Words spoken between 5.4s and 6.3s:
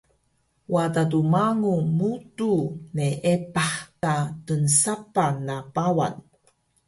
na Pawan